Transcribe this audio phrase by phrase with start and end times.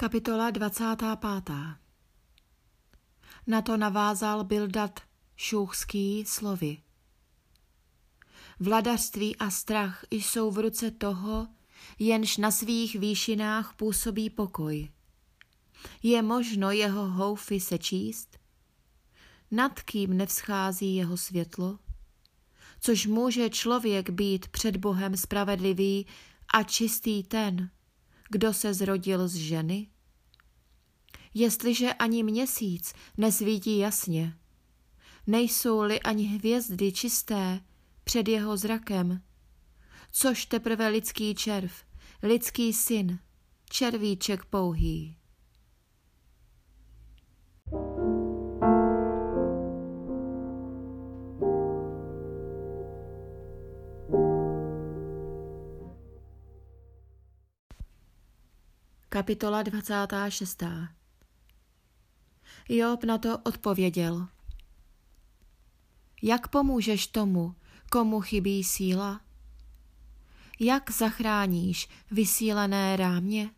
[0.00, 1.50] Kapitola 25.
[3.46, 5.00] Na to navázal Bildat
[5.36, 6.78] Šůchský slovy.
[8.60, 11.48] Vladařství a strach jsou v ruce toho,
[11.98, 14.88] jenž na svých výšinách působí pokoj.
[16.02, 18.38] Je možno jeho houfy sečíst?
[19.50, 21.78] Nad kým nevzchází jeho světlo?
[22.80, 26.06] Což může člověk být před Bohem spravedlivý
[26.54, 27.70] a čistý ten,
[28.28, 29.86] kdo se zrodil z ženy?
[31.34, 34.38] Jestliže ani měsíc nesvítí jasně,
[35.26, 37.60] nejsou-li ani hvězdy čisté
[38.04, 39.22] před jeho zrakem,
[40.12, 41.72] což teprve lidský červ,
[42.22, 43.18] lidský syn,
[43.70, 45.17] červíček pouhý.
[59.10, 60.62] Kapitola 26.
[62.68, 64.28] Job na to odpověděl.
[66.22, 67.54] Jak pomůžeš tomu,
[67.90, 69.20] komu chybí síla?
[70.60, 73.50] Jak zachráníš vysílené rámě?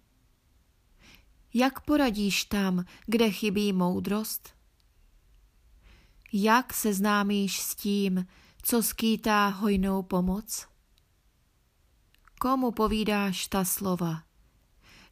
[1.55, 4.55] Jak poradíš tam, kde chybí moudrost?
[6.33, 8.27] Jak seznámíš s tím,
[8.62, 10.69] co skýtá hojnou pomoc?
[12.41, 14.30] Komu povídáš ta slova?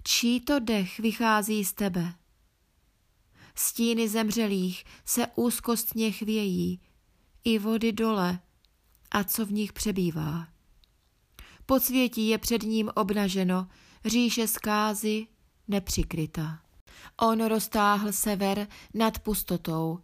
[0.02, 2.14] Čí to dech vychází z tebe?
[3.54, 6.80] Stíny zemřelých se úzkostně chvějí,
[7.44, 8.38] i vody dole,
[9.10, 10.48] a co v nich přebývá.
[11.66, 13.68] Podsvětí je před ním obnaženo,
[14.04, 15.26] říše zkázy
[15.68, 16.60] nepřikryta.
[17.20, 19.98] On roztáhl sever nad pustotou,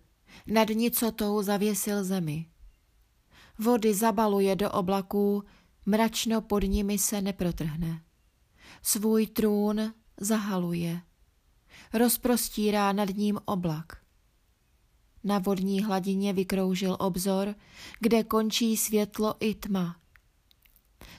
[0.47, 2.47] nad nicotou zavěsil zemi.
[3.59, 5.45] Vody zabaluje do oblaků,
[5.87, 8.03] mračno pod nimi se neprotrhne.
[8.87, 11.01] Svůj trůn zahaluje.
[11.93, 14.05] Rozprostírá nad ním oblak.
[15.25, 17.55] Na vodní hladině vykroužil obzor,
[18.01, 19.97] kde končí světlo i tma.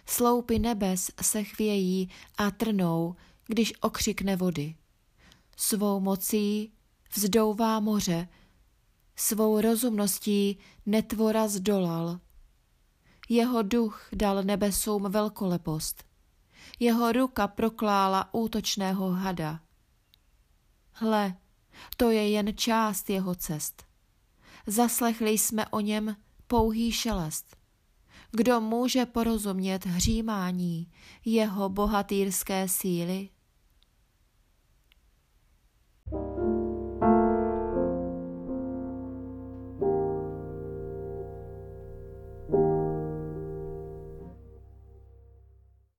[0.05, 3.15] Sloupy nebes se chvějí a trnou,
[3.47, 4.75] když okřikne vody.
[5.57, 6.71] Svou mocí
[7.13, 8.27] vzdouvá moře,
[9.15, 12.19] svou rozumností netvora zdolal.
[13.29, 16.14] Jeho duch dal nebesům velkolepost.
[16.79, 19.59] Jeho ruka proklála útočného hada.
[20.91, 21.35] Hle,
[21.97, 23.83] to je jen část jeho cest.
[24.67, 26.15] Zaslechli jsme o něm
[26.47, 27.55] pouhý šelest.
[28.31, 30.91] Kdo může porozumět hřímání
[31.25, 33.29] jeho bohatýrské síly?